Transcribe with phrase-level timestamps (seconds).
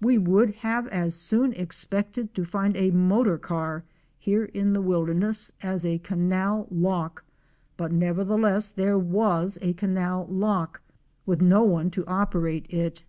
[0.00, 3.82] We would have as soon ex pected to find a motor car
[4.16, 7.24] here in the wilderness as a canal lock,
[7.76, 10.80] but nevertheless there was a canal lock
[11.26, 13.02] with no one to operate it.